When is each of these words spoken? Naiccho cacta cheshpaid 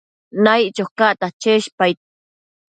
Naiccho 0.43 0.85
cacta 0.97 1.27
cheshpaid 1.41 1.97